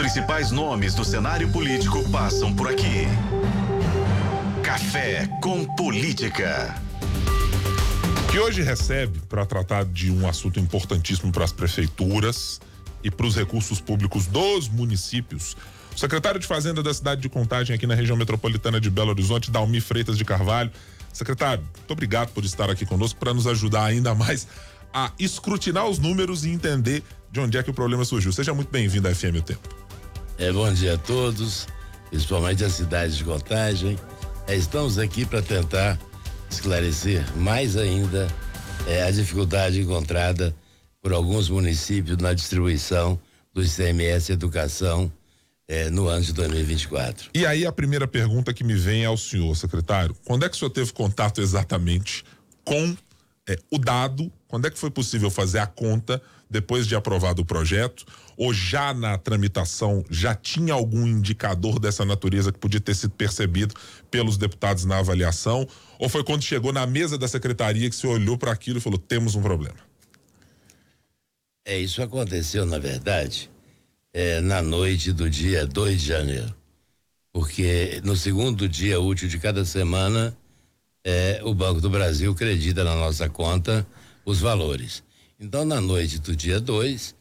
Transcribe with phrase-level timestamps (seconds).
[0.00, 3.06] principais nomes do cenário político passam por aqui.
[4.62, 6.74] Café com Política.
[8.30, 12.62] Que hoje recebe para tratar de um assunto importantíssimo para as prefeituras
[13.04, 15.54] e para os recursos públicos dos municípios.
[15.94, 19.50] O secretário de Fazenda da cidade de Contagem, aqui na região metropolitana de Belo Horizonte,
[19.50, 20.70] Dalmi Freitas de Carvalho.
[21.12, 24.48] Secretário, muito obrigado por estar aqui conosco para nos ajudar ainda mais
[24.94, 28.32] a escrutinar os números e entender de onde é que o problema surgiu.
[28.32, 29.79] Seja muito bem-vindo à FM O Tempo.
[30.40, 31.68] É, bom dia a todos,
[32.08, 33.98] principalmente a cidade de Contagem.
[34.46, 35.98] É, estamos aqui para tentar
[36.50, 38.26] esclarecer mais ainda
[38.86, 40.56] é, a dificuldade encontrada
[41.02, 43.20] por alguns municípios na distribuição
[43.52, 45.12] do ICMS Educação
[45.68, 47.28] é, no ano de 2024.
[47.34, 50.16] E aí a primeira pergunta que me vem é ao senhor, secretário.
[50.24, 52.24] Quando é que o senhor teve contato exatamente
[52.64, 52.96] com
[53.50, 54.32] é, o dado?
[54.46, 58.04] Quando é que foi possível fazer a conta depois de aprovado o projeto?
[58.36, 63.74] Ou já na tramitação já tinha algum indicador dessa natureza que podia ter sido percebido
[64.08, 65.66] pelos deputados na avaliação?
[65.98, 68.98] Ou foi quando chegou na mesa da secretaria que você olhou para aquilo e falou:
[68.98, 69.78] temos um problema?
[71.64, 73.50] É, isso aconteceu, na verdade,
[74.12, 76.54] é, na noite do dia 2 de janeiro.
[77.32, 80.36] Porque no segundo dia útil de cada semana,
[81.04, 83.86] é, o Banco do Brasil acredita na nossa conta
[84.24, 85.02] os valores.
[85.38, 87.14] Então, na noite do dia 2,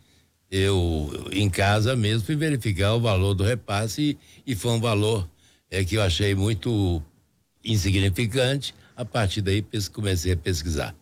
[0.51, 5.29] eu, em casa mesmo, fui verificar o valor do repasse e, e foi um valor
[5.71, 7.01] é, que eu achei muito
[7.63, 8.75] insignificante.
[8.95, 10.93] A partir daí, comecei a pesquisar.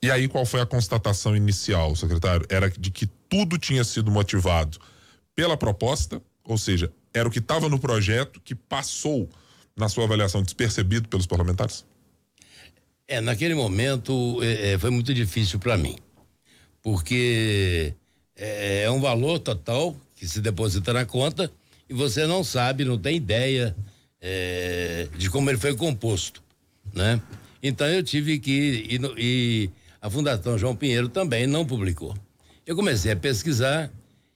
[0.00, 2.46] E aí, qual foi a constatação inicial, secretário?
[2.48, 4.78] Era de que tudo tinha sido motivado
[5.34, 9.28] pela proposta, ou seja, era o que estava no projeto que passou
[9.76, 11.84] na sua avaliação despercebido pelos parlamentares?
[13.06, 15.96] É, naquele momento é, é foi muito difícil para mim,
[16.82, 17.94] porque
[18.34, 21.52] é, é, um valor total que se deposita na conta
[21.88, 23.76] e você não sabe, não tem ideia
[24.20, 26.42] é, de como ele foi composto,
[26.92, 27.20] né?
[27.62, 29.70] Então eu tive que e
[30.00, 32.14] a Fundação João Pinheiro também não publicou.
[32.66, 33.90] Eu comecei a pesquisar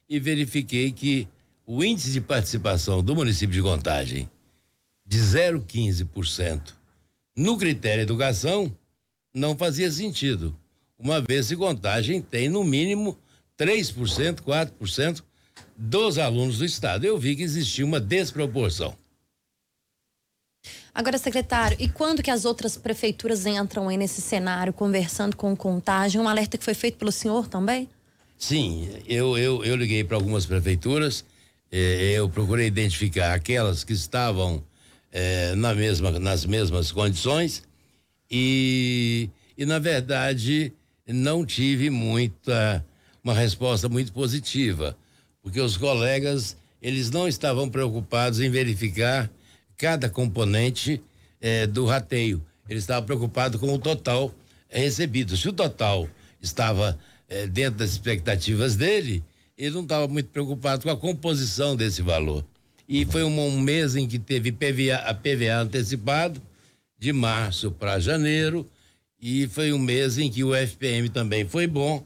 [0.09, 1.27] e verifiquei que
[1.67, 4.29] o índice de participação do município de Contagem
[5.11, 6.73] de 0,15%
[7.37, 8.73] no critério educação
[9.35, 10.57] não fazia sentido,
[10.97, 13.19] uma vez que Contagem tem no mínimo
[13.59, 15.23] 3%, 4%
[15.77, 17.05] dos alunos do estado.
[17.05, 18.97] Eu vi que existia uma desproporção.
[20.95, 26.21] Agora, secretário, e quando que as outras prefeituras entram aí nesse cenário, conversando com contagem?
[26.21, 27.89] Um alerta que foi feito pelo senhor também?
[28.39, 31.25] Sim, eu, eu, eu liguei para algumas prefeituras,
[31.73, 34.63] eh, eu procurei identificar aquelas que estavam
[35.13, 37.63] eh, na mesma, nas mesmas condições
[38.31, 40.73] e, e, na verdade,
[41.07, 42.85] não tive muita,
[43.23, 44.97] uma resposta muito positiva,
[45.43, 49.31] porque os colegas, eles não estavam preocupados em verificar
[49.77, 51.03] cada componente
[51.41, 52.45] eh, do rateio.
[52.69, 54.33] Eles estavam preocupados com o total
[54.69, 55.37] recebido.
[55.37, 56.09] Se o total
[56.41, 56.97] estava
[57.29, 59.25] é, dentro das expectativas dele,
[59.57, 62.45] ele não estava muito preocupado com a composição desse valor.
[62.93, 66.43] E foi um, mês em que teve PVA, a PVA antecipado,
[66.99, 68.69] de março para janeiro,
[69.23, 72.05] e foi um mês em que o FPM também foi bom,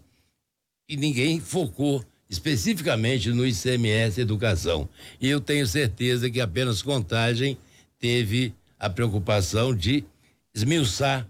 [0.87, 4.87] e ninguém focou especificamente no ICMS Educação.
[5.19, 7.56] E eu tenho certeza que apenas Contagem
[7.99, 10.05] teve a preocupação de
[10.55, 11.27] esmiuçar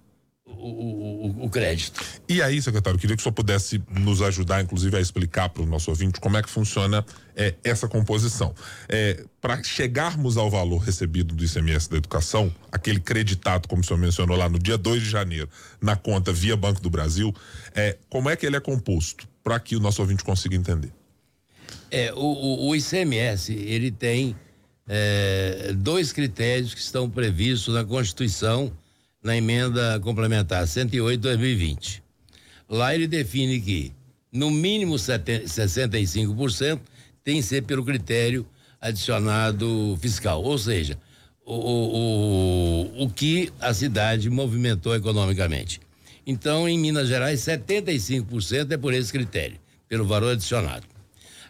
[0.46, 2.00] o, o, o, crédito.
[2.28, 5.66] E aí, secretário, queria que o senhor pudesse nos ajudar, inclusive, a explicar para o
[5.66, 8.54] nosso ouvinte como é que funciona é, essa composição.
[8.88, 13.98] É, para chegarmos ao valor recebido do ICMS da educação, aquele creditado, como o senhor
[13.98, 15.48] mencionou lá no dia 2 de janeiro,
[15.80, 17.34] na conta via Banco do Brasil,
[17.74, 19.26] é, como é que ele é composto?
[19.42, 20.92] Para que o nosso ouvinte consiga entender.
[21.90, 24.36] É, o, o ICMS, ele tem
[24.86, 28.70] é, dois critérios que estão previstos na Constituição
[29.24, 32.02] na emenda complementar 108 2020.
[32.68, 33.92] Lá ele define que
[34.30, 36.80] no mínimo 65%
[37.24, 38.46] tem que ser pelo critério
[38.78, 40.98] adicionado fiscal, ou seja,
[41.46, 45.80] o, o, o que a cidade movimentou economicamente.
[46.26, 50.86] Então, em Minas Gerais, 75% é por esse critério, pelo valor adicionado.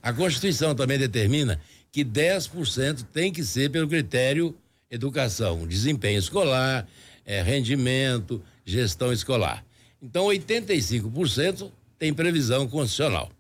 [0.01, 1.61] A Constituição também determina
[1.91, 4.55] que 10% tem que ser pelo critério
[4.91, 6.87] educação, desempenho escolar,
[7.25, 9.65] é, rendimento, gestão escolar.
[10.03, 13.31] Então, 85% tem previsão constitucional.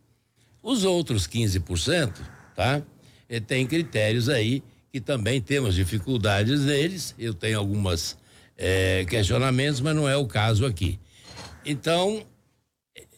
[0.62, 2.12] Os outros 15%,
[2.56, 2.82] tá?
[3.28, 7.14] E tem critérios aí que também temos dificuldades neles.
[7.18, 8.16] Eu tenho algumas
[8.56, 10.98] é, questionamentos, mas não é o caso aqui.
[11.66, 12.24] Então,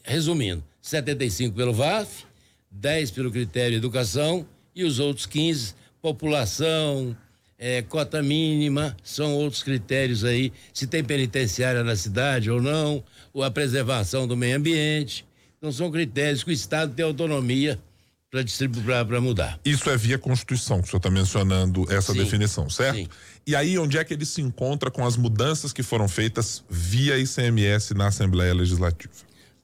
[0.03, 2.25] resumindo, 75 pelo VAF,
[2.71, 7.17] 10 pelo critério educação E os outros 15, população,
[7.59, 13.43] é, cota mínima, são outros critérios aí, se tem penitenciária na cidade ou não, ou
[13.43, 15.25] a preservação do meio ambiente.
[15.59, 17.79] Então são critérios que o Estado tem autonomia
[18.31, 19.59] para distribuir, para mudar.
[19.65, 22.97] Isso é via Constituição, que o senhor está mencionando essa Sim, definição, certo?
[22.97, 23.09] sim.
[23.47, 27.17] E aí, onde é que ele se encontra com as mudanças que foram feitas via
[27.19, 29.13] ICMS na Assembleia Legislativa?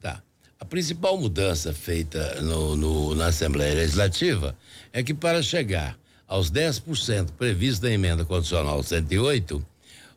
[0.01, 0.23] Tá.
[0.59, 4.57] A principal mudança feita no, no- na Assembleia Legislativa
[4.93, 5.99] é que para chegar
[6.33, 9.63] aos 10% previsto na emenda condicional 108,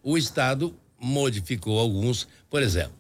[0.02, 2.94] o Estado modificou alguns, por exemplo,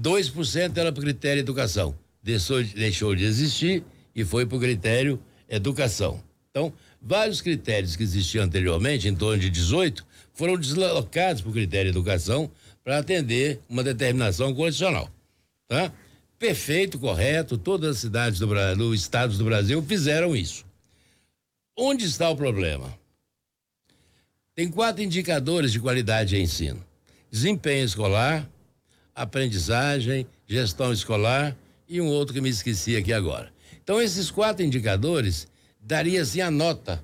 [0.00, 1.92] 2% era para o critério educação,
[2.22, 3.82] deixou, deixou de existir
[4.14, 6.22] e foi para o critério educação.
[6.50, 11.88] Então, vários critérios que existiam anteriormente, em torno de 18, foram deslocados para o critério
[11.88, 12.48] educação
[12.84, 15.10] para atender uma determinação condicional.
[15.66, 15.92] Tá?
[16.38, 20.64] Perfeito, correto, todas as cidades do Brasil, estados do Brasil fizeram isso.
[21.76, 22.92] Onde está o problema?
[24.54, 26.84] Tem quatro indicadores de qualidade de ensino:
[27.30, 28.48] desempenho escolar,
[29.14, 31.56] aprendizagem, gestão escolar
[31.88, 33.50] e um outro que me esqueci aqui agora.
[33.82, 35.48] Então, esses quatro indicadores
[35.80, 37.02] daria assim a nota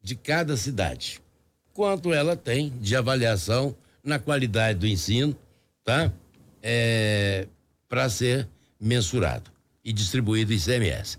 [0.00, 1.20] de cada cidade.
[1.74, 5.36] Quanto ela tem de avaliação na qualidade do ensino,
[5.84, 6.12] tá?
[6.62, 7.48] É,
[7.88, 8.48] para ser
[8.80, 9.50] mensurado
[9.84, 11.18] e distribuído ICMS.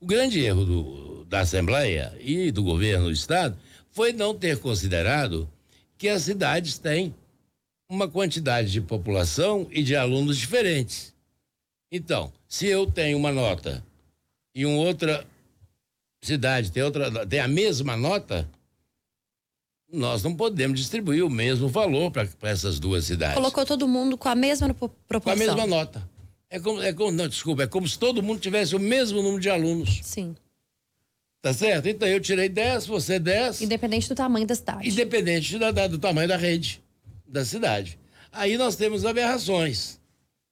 [0.00, 3.56] O grande erro do, da Assembleia e do governo do Estado
[3.90, 5.48] foi não ter considerado
[5.96, 7.14] que as cidades têm
[7.90, 11.14] uma quantidade de população e de alunos diferentes.
[11.90, 13.82] Então, se eu tenho uma nota
[14.54, 15.26] e uma outra
[16.22, 18.48] cidade tem outra tem a mesma nota,
[19.90, 23.34] nós não podemos distribuir o mesmo valor para essas duas cidades.
[23.36, 25.46] Colocou todo mundo com a mesma pro- Com a proporção.
[25.46, 26.08] mesma nota.
[26.50, 29.40] É como, é como, não, desculpa, é como se todo mundo tivesse o mesmo número
[29.40, 30.00] de alunos.
[30.02, 30.34] Sim.
[31.42, 31.86] Tá certo?
[31.88, 34.88] Então eu tirei 10, você 10, Independente do tamanho da cidade.
[34.88, 36.82] independente da- da- do tamanho da rede
[37.26, 37.98] da cidade.
[38.32, 40.00] Aí nós temos aberrações,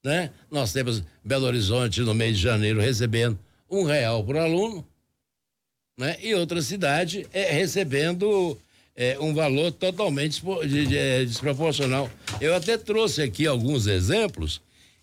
[0.04, 0.31] né?
[0.50, 3.38] Nós temos Belo Horizonte no mês de janeiro recebendo
[3.69, 4.87] um real por aluno,
[5.99, 6.16] né?
[6.22, 8.56] E outra cidade é recebendo
[8.94, 10.42] é, um valor totalmente
[10.94, 12.08] é, desproporcional.
[12.40, 14.60] Eu até trouxe aqui alguns exemplos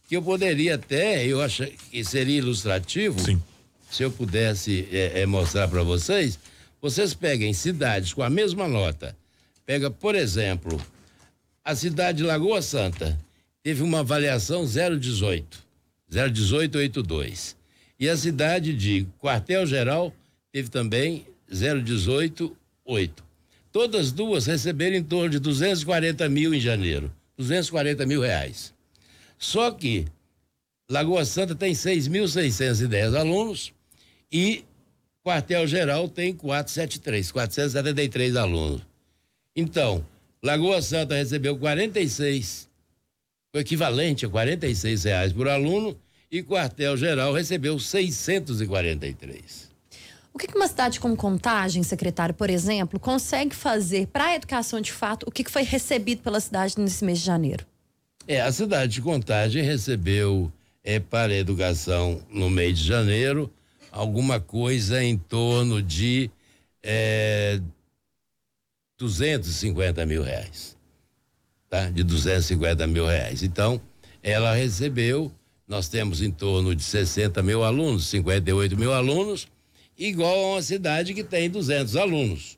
[0.08, 3.42] que eu poderia até, eu acho que seria ilustrativo, Sim.
[3.90, 6.38] se eu pudesse é, é, mostrar para vocês,
[6.82, 9.16] vocês peguem cidades com a mesma nota.
[9.66, 10.80] Pega, por exemplo,
[11.64, 13.18] a cidade de Lagoa Santa
[13.64, 15.64] teve uma avaliação 018,
[16.12, 17.56] 01882.
[17.98, 20.14] E a cidade de Quartel Geral
[20.52, 23.24] teve também 0188.
[23.72, 27.10] Todas duas receberam em torno de 240 mil em janeiro.
[27.38, 28.73] 240 mil reais.
[29.44, 30.06] Só que
[30.90, 33.74] Lagoa Santa tem 6.610 alunos
[34.32, 34.64] e
[35.22, 38.84] Quartel Geral tem 473, 473 alunos.
[39.54, 40.04] Então,
[40.42, 42.70] Lagoa Santa recebeu 46,
[43.54, 46.00] o equivalente a 46 reais por aluno,
[46.32, 49.70] e Quartel Geral recebeu 643.
[50.34, 54.94] O que uma cidade como Contagem, secretário, por exemplo, consegue fazer para a educação de
[54.94, 55.26] fato?
[55.28, 57.73] O que foi recebido pela cidade nesse mês de janeiro?
[58.28, 60.52] É, a cidade de Contagem recebeu
[60.84, 63.52] é, para a educação no mês de janeiro
[63.92, 66.32] alguma coisa em torno de
[66.82, 67.60] é,
[68.98, 70.78] 250 mil reais.
[71.70, 71.90] Tá?
[71.90, 73.44] De 250 mil reais.
[73.44, 73.82] Então,
[74.22, 75.30] ela recebeu,
[75.68, 79.48] nós temos em torno de 60 mil alunos, 58 mil alunos,
[79.98, 82.58] igual a uma cidade que tem 200 alunos.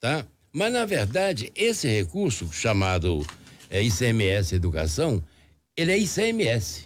[0.00, 0.24] Tá?
[0.52, 3.26] Mas, na verdade, esse recurso chamado
[3.70, 5.22] é, ICMS Educação,
[5.76, 6.84] ele é ICMS.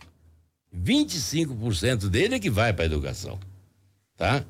[0.75, 3.39] 25% dele é que vai para a educação.
[4.17, 4.45] Tá?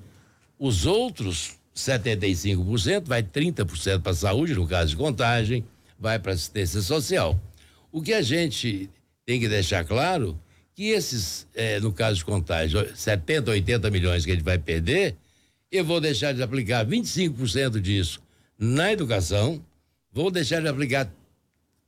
[0.58, 5.64] Os outros 75% vai 30% para a saúde, no caso de contagem,
[5.98, 7.40] vai para assistência social.
[7.92, 8.90] O que a gente
[9.24, 10.38] tem que deixar claro
[10.74, 15.16] que esses, eh, no caso de contagem, 70, 80 milhões que gente vai perder,
[15.70, 18.20] eu vou deixar de aplicar 25% disso
[18.58, 19.64] na educação,
[20.12, 21.10] vou deixar de aplicar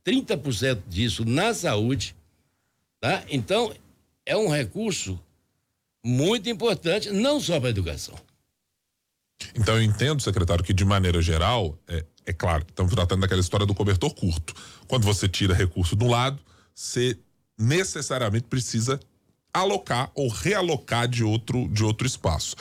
[0.05, 2.15] 30% disso na saúde,
[2.99, 3.23] tá?
[3.29, 3.73] Então,
[4.25, 5.19] é um recurso
[6.03, 8.15] muito importante, não só para a educação.
[9.55, 13.65] Então eu entendo, secretário, que de maneira geral, é, é claro, estamos tratando daquela história
[13.65, 14.53] do cobertor curto.
[14.87, 16.39] Quando você tira recurso de um lado,
[16.73, 17.17] você
[17.57, 18.99] necessariamente precisa
[19.53, 22.55] alocar ou realocar de outro, de outro espaço.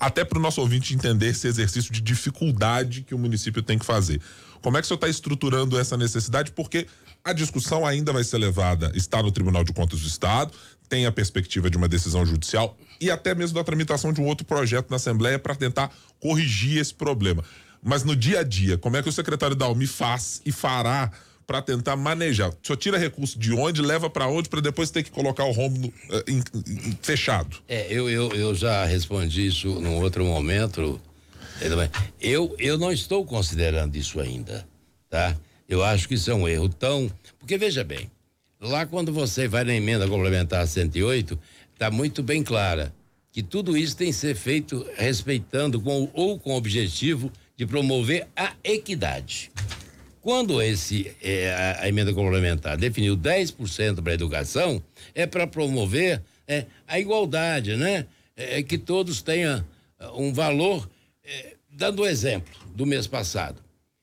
[0.00, 3.84] Até para o nosso ouvinte entender esse exercício de dificuldade que o município tem que
[3.84, 4.20] fazer.
[4.62, 6.52] Como é que o senhor está estruturando essa necessidade?
[6.52, 6.86] Porque
[7.24, 10.52] a discussão ainda vai ser levada, está no Tribunal de Contas do Estado,
[10.88, 14.46] tem a perspectiva de uma decisão judicial e até mesmo da tramitação de um outro
[14.46, 17.44] projeto na Assembleia para tentar corrigir esse problema.
[17.82, 21.12] Mas no dia a dia, como é que o secretário Dalmi faz e fará
[21.46, 22.52] para tentar manejar?
[22.62, 25.78] Só tira recurso de onde, leva para onde, para depois ter que colocar o home
[25.78, 26.42] no, eh,
[27.00, 27.58] fechado?
[27.68, 31.00] É, eu, eu, eu já respondi isso num outro momento.
[32.20, 34.66] Eu, eu não estou considerando isso ainda,
[35.08, 35.36] tá?
[35.68, 37.10] Eu acho que isso é um erro tão.
[37.38, 38.10] Porque veja bem,
[38.60, 41.38] lá quando você vai na emenda complementar 108,
[41.74, 42.92] está muito bem clara
[43.30, 48.26] que tudo isso tem que ser feito respeitando com, ou com o objetivo de promover
[48.34, 49.50] a equidade.
[50.20, 54.82] Quando esse é, a, a, emenda complementar definiu 10% para a educação,
[55.14, 58.06] é para promover é, a igualdade, né?
[58.36, 59.64] É, que todos tenham
[60.14, 60.88] um valor.
[61.78, 63.62] Dando o exemplo do mês passado.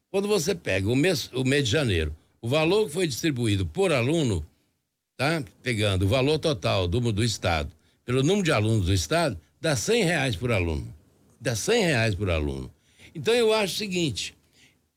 [0.09, 3.91] Quando você pega o mês, o mês de janeiro, o valor que foi distribuído por
[3.91, 4.45] aluno,
[5.17, 5.43] tá?
[5.61, 7.69] Pegando o valor total do, do Estado,
[8.05, 10.87] pelo número de alunos do Estado, dá cem reais por aluno.
[11.37, 12.71] Dá cem reais por aluno.
[13.13, 14.33] Então eu acho o seguinte,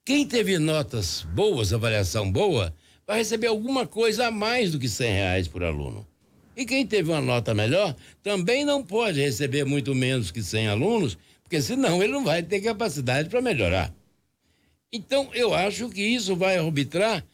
[0.05, 2.73] quem teve notas boas, avaliação boa,
[3.05, 6.07] vai receber alguma coisa a mais do que cem reais por aluno.
[6.59, 11.17] E quem teve uma nota melhor também não pode receber muito menos que 100 alunos,
[11.49, 13.91] porque senão ele não vai ter capacidade para melhorar.
[14.93, 17.25] Então, eu acho que isso vai arbitrar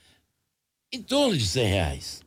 [0.92, 2.22] em torno de 100 reais.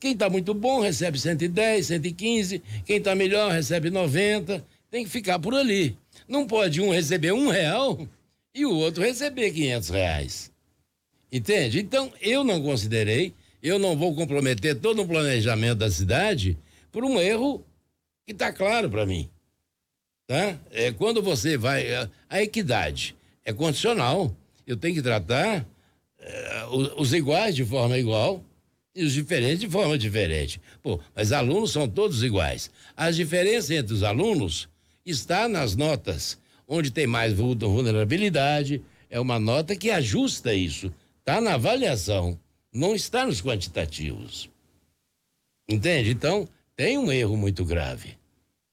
[0.00, 2.62] Quem está muito bom recebe 110, 115.
[2.86, 4.64] Quem está melhor recebe 90.
[4.90, 5.94] Tem que ficar por ali.
[6.26, 8.08] Não pode um receber um real
[8.54, 10.50] e o outro receber 500 reais.
[11.30, 11.80] Entende?
[11.80, 16.56] Então, eu não considerei, eu não vou comprometer todo o planejamento da cidade
[16.90, 17.62] por um erro
[18.24, 19.28] que está claro para mim.
[20.32, 20.58] Tá?
[20.70, 21.94] É, quando você vai.
[21.94, 24.34] A, a equidade é condicional.
[24.66, 25.66] Eu tenho que tratar
[26.18, 28.42] é, os, os, iguais de forma igual
[28.94, 30.58] e os diferentes de forma diferente.
[30.82, 32.70] Pô, mas alunos são todos iguais.
[32.96, 34.70] As diferenças entre os alunos
[35.04, 36.38] está nas notas.
[36.66, 40.90] Onde tem mais vulnerabilidade, é uma nota que ajusta isso.
[41.18, 42.40] Está na avaliação,
[42.72, 44.48] não está nos quantitativos.
[45.68, 46.08] Entende?
[46.08, 48.16] Então, tem um erro muito grave.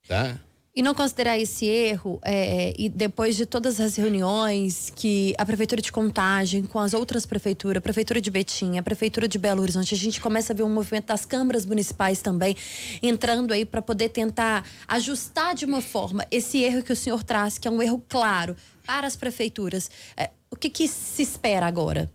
[0.08, 0.39] Tá?
[0.76, 5.82] E não considerar esse erro, é, e depois de todas as reuniões que a Prefeitura
[5.82, 9.96] de Contagem, com as outras prefeituras, a Prefeitura de Betim, a Prefeitura de Belo Horizonte,
[9.96, 12.56] a gente começa a ver um movimento das câmaras municipais também
[13.02, 17.58] entrando aí para poder tentar ajustar de uma forma esse erro que o senhor traz,
[17.58, 19.90] que é um erro claro para as prefeituras.
[20.16, 22.12] É, o que, que se espera agora?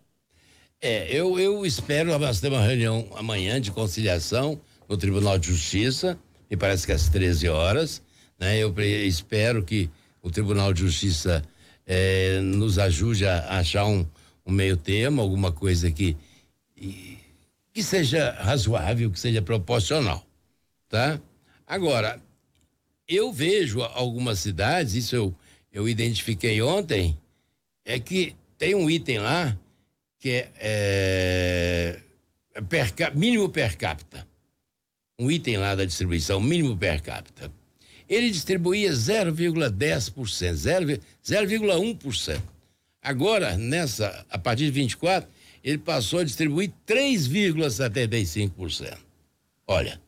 [0.80, 6.18] É, eu, eu espero nós ter uma reunião amanhã de conciliação no Tribunal de Justiça,
[6.50, 8.02] me parece que às 13 horas
[8.38, 8.58] né?
[8.58, 9.90] Eu espero que
[10.22, 11.44] o Tribunal de Justiça
[11.86, 14.06] eh, nos ajude a achar um,
[14.44, 16.16] um meio termo, alguma coisa que,
[17.72, 20.26] que seja razoável, que seja proporcional,
[20.88, 21.20] tá?
[21.66, 22.20] Agora,
[23.06, 25.34] eu vejo algumas cidades, isso eu,
[25.72, 27.18] eu identifiquei ontem,
[27.84, 29.58] é que tem um item lá
[30.18, 32.00] que é,
[32.54, 34.26] é per, mínimo per capita.
[35.18, 37.52] Um item lá da distribuição, mínimo per capita
[38.08, 42.40] ele distribuía 0,10%, 0,1%.
[43.02, 45.28] Agora, nessa, a partir de 24,
[45.62, 48.96] ele passou a distribuir 3,75%.
[49.66, 50.00] Olha,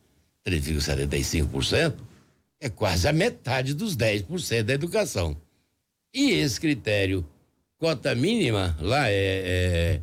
[0.46, 1.94] 3,75%
[2.60, 5.36] é quase a metade dos 10% da educação.
[6.12, 7.26] E esse critério,
[7.78, 10.00] cota mínima, lá é, é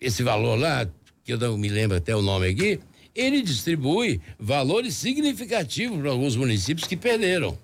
[0.00, 0.88] esse valor lá,
[1.24, 2.80] que eu não me lembro até o nome aqui,
[3.20, 7.58] ele distribui valores significativos para alguns municípios que perderam.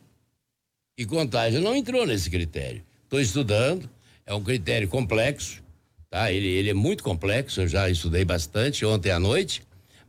[0.99, 2.83] E Contagem não entrou nesse critério.
[3.05, 3.89] Estou estudando,
[4.25, 5.63] é um critério complexo,
[6.11, 6.33] tá?
[6.33, 9.63] Ele, ele é muito complexo, eu já estudei bastante ontem à noite,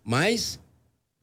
[0.04, 0.60] mas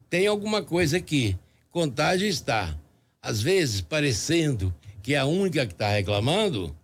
[0.09, 1.37] tem alguma coisa aqui.
[1.71, 2.77] Contagem está,
[3.21, 6.75] às vezes, parecendo que é a única que está reclamando.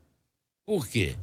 [0.66, 1.16] Por quê?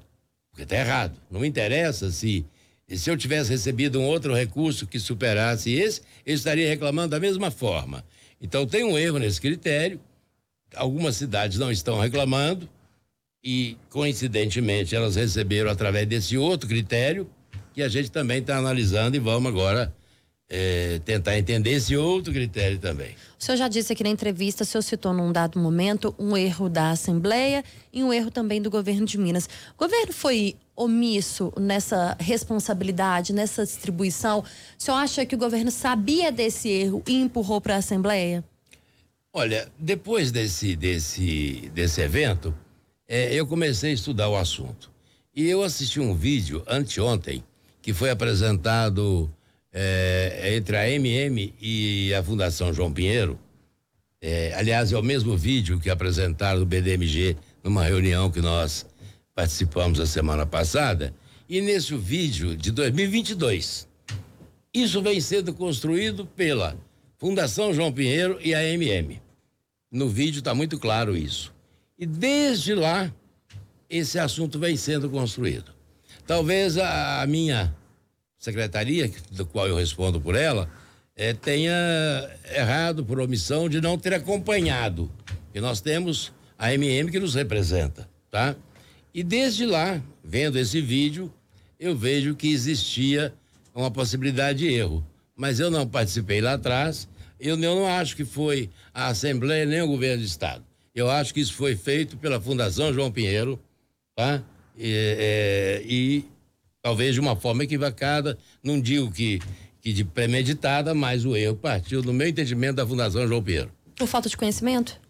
[0.50, 1.16] Porque está errado.
[1.30, 2.44] Não interessa se
[2.88, 7.20] e se eu tivesse recebido um outro recurso que superasse esse, eu estaria reclamando da
[7.20, 8.02] mesma forma.
[8.40, 10.00] Então tem um erro nesse critério.
[10.74, 12.68] Algumas cidades não estão reclamando
[13.44, 17.28] e, coincidentemente, elas receberam através desse outro critério
[17.74, 19.94] que a gente também está analisando e vamos agora
[20.50, 23.14] é, tentar entender esse outro critério também.
[23.38, 26.68] O senhor já disse aqui na entrevista, o senhor citou num dado momento um erro
[26.68, 27.62] da Assembleia
[27.92, 29.48] e um erro também do governo de Minas.
[29.74, 34.40] O governo foi omisso nessa responsabilidade, nessa distribuição?
[34.40, 38.42] O senhor acha que o governo sabia desse erro e empurrou para a Assembleia?
[39.32, 42.54] Olha, depois desse, desse, desse evento,
[43.06, 44.90] é, eu comecei a estudar o assunto.
[45.34, 47.44] E eu assisti um vídeo anteontem
[47.82, 49.30] que foi apresentado
[49.80, 53.38] é, entre a MM e a Fundação João Pinheiro.
[54.20, 58.84] É, aliás, é o mesmo vídeo que apresentaram do BDMG numa reunião que nós
[59.36, 61.14] participamos a semana passada.
[61.48, 63.86] E nesse vídeo de 2022,
[64.74, 66.76] isso vem sendo construído pela
[67.16, 69.22] Fundação João Pinheiro e a MM.
[69.92, 71.54] No vídeo está muito claro isso.
[71.96, 73.14] E desde lá,
[73.88, 75.72] esse assunto vem sendo construído.
[76.26, 77.72] Talvez a, a minha
[78.38, 80.70] secretaria, do qual eu respondo por ela,
[81.16, 81.74] é, tenha
[82.54, 85.10] errado por omissão de não ter acompanhado.
[85.54, 88.54] E nós temos a MM que nos representa, tá?
[89.12, 91.32] E desde lá, vendo esse vídeo,
[91.78, 93.34] eu vejo que existia
[93.74, 95.04] uma possibilidade de erro.
[95.36, 97.08] Mas eu não participei lá atrás,
[97.40, 100.64] eu, não acho que foi a Assembleia nem o governo do Estado.
[100.94, 103.58] Eu acho que isso foi feito pela Fundação João Pinheiro,
[104.16, 104.42] tá?
[104.76, 106.24] E, é, e
[106.82, 109.40] talvez de uma forma equivocada, não digo que,
[109.80, 113.70] que de premeditada, mas o erro partiu, no meu entendimento, da Fundação João Pinheiro.
[113.96, 115.00] Por falta de conhecimento?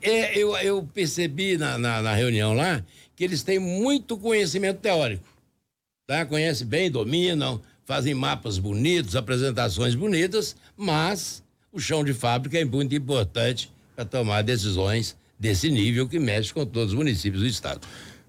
[0.00, 5.24] É, eu, eu percebi na, na, na reunião lá que eles têm muito conhecimento teórico,
[6.06, 6.24] tá?
[6.24, 12.94] Conhecem bem, dominam, fazem mapas bonitos, apresentações bonitas, mas o chão de fábrica é muito
[12.94, 17.86] importante para tomar decisões desse nível que mexe com todos os municípios do estado.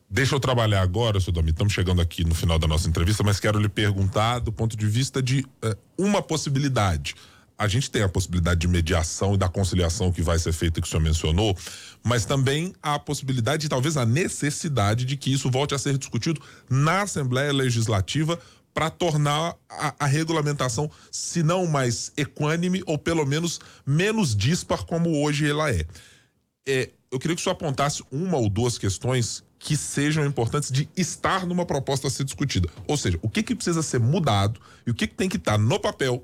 [0.09, 1.49] Deixa eu trabalhar agora, seu Domi.
[1.49, 4.85] Estamos chegando aqui no final da nossa entrevista, mas quero lhe perguntar do ponto de
[4.85, 7.15] vista de uh, uma possibilidade.
[7.57, 10.87] A gente tem a possibilidade de mediação e da conciliação que vai ser feita, que
[10.87, 11.57] o senhor mencionou,
[12.03, 17.03] mas também a possibilidade talvez a necessidade de que isso volte a ser discutido na
[17.03, 18.37] Assembleia Legislativa
[18.73, 25.23] para tornar a, a, regulamentação, se não mais equânime, ou pelo menos menos dispar como
[25.23, 25.85] hoje ela é.
[26.67, 30.87] é eu queria que o senhor apontasse uma ou duas questões que sejam importantes de
[30.95, 32.69] estar numa proposta a ser discutida.
[32.87, 35.57] Ou seja, o que, que precisa ser mudado e o que, que tem que estar
[35.57, 36.23] no papel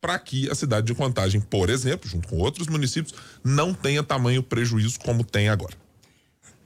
[0.00, 4.42] para que a cidade de Contagem, por exemplo, junto com outros municípios, não tenha tamanho
[4.42, 5.74] prejuízo como tem agora.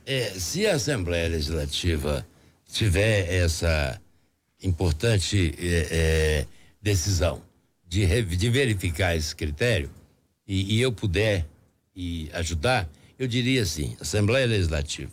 [0.05, 2.26] É, se a Assembleia Legislativa
[2.70, 4.01] tiver essa
[4.62, 6.46] importante é, é,
[6.83, 7.42] decisão
[7.87, 9.90] de, de, verificar esse critério
[10.46, 11.46] e, e eu puder
[11.94, 15.12] e ajudar, eu diria assim: Assembleia Legislativa,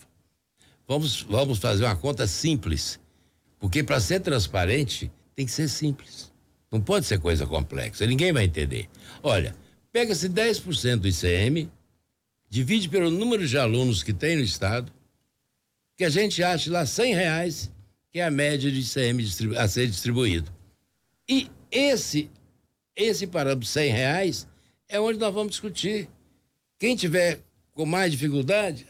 [0.88, 3.00] vamos, vamos fazer uma conta simples,
[3.60, 6.32] porque para ser transparente tem que ser simples.
[6.71, 8.89] Não pode ser coisa complexa, ninguém vai entender.
[9.21, 9.56] Olha,
[9.91, 11.69] pega-se 10% do ICM,
[12.50, 14.91] divide pelo número de alunos que tem no estado,
[15.95, 17.71] que a gente ache lá 100 reais
[18.17, 19.23] que é a média de ICM
[19.58, 20.52] a ser distribuído.
[21.30, 22.32] E esse,
[22.95, 24.47] esse parâmetro 100 reais
[24.88, 26.10] é onde nós vamos discutir.
[26.80, 27.39] Quem tiver
[27.73, 28.88] com mais dificuldade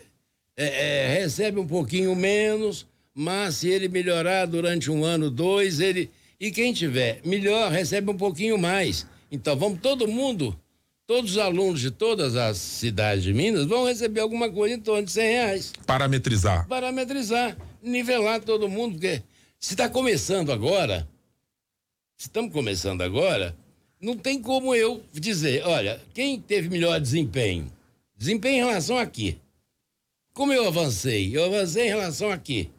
[0.58, 0.66] é,
[1.06, 6.10] é, recebe um pouquinho menos, mas se ele melhorar durante um ano, dois, ele.
[6.40, 9.08] E quem tiver melhor recebe um pouquinho mais.
[9.32, 10.60] Então vamos todo mundo,
[11.06, 15.04] todos os alunos de todas as cidades de Minas vão receber alguma coisa em torno
[15.04, 15.74] de 100 reais.
[15.86, 16.68] Parametrizar.
[16.68, 19.22] Parametrizar nivelar todo mundo, porque
[19.60, 21.08] se está começando agora,
[22.18, 23.56] se estamos começando agora,
[24.00, 27.72] não tem como eu dizer, olha, quem teve melhor desempenho?
[28.16, 29.38] Desempenho em relação a quê?
[30.38, 31.36] Como eu avancei?
[31.36, 32.70] Eu avancei em relação a quê?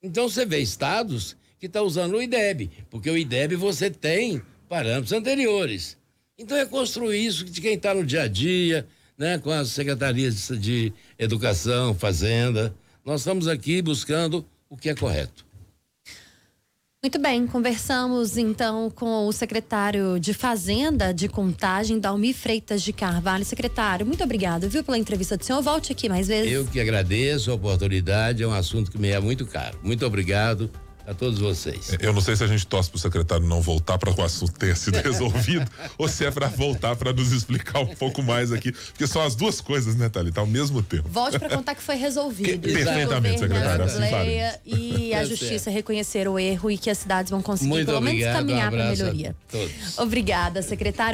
[0.00, 4.40] Então você vê estados que estão tá usando o IDEB, porque o IDEB você tem
[4.68, 5.98] parâmetros anteriores.
[6.38, 8.86] Então é construir isso de quem está no dia a dia,
[9.18, 12.72] né, com as secretarias de, de educação, fazenda,
[13.04, 15.44] nós estamos aqui buscando o que é correto.
[17.04, 23.44] Muito bem, conversamos então com o secretário de Fazenda de Contagem, Dalmi Freitas de Carvalho.
[23.44, 25.60] Secretário, muito obrigado, viu, pela entrevista do senhor.
[25.60, 26.52] Volte aqui mais vezes.
[26.52, 29.76] Eu que agradeço a oportunidade, é um assunto que me é muito caro.
[29.82, 30.70] Muito obrigado
[31.06, 31.96] a todos vocês.
[32.00, 34.52] Eu não sei se a gente torce para o secretário não voltar para o assunto
[34.52, 38.72] ter sido resolvido ou se é para voltar para nos explicar um pouco mais aqui,
[38.72, 41.08] porque são as duas coisas, né, Thalita, ao mesmo tempo.
[41.08, 42.60] Volte para contar que foi resolvido.
[42.60, 43.84] Que, perfeitamente, secretário.
[43.84, 44.02] Assim
[44.64, 48.44] e a justiça reconhecer o erro e que as cidades vão conseguir Muito pelo obrigado,
[48.44, 49.36] menos caminhar um para melhoria.
[49.98, 51.02] Obrigada, secretário.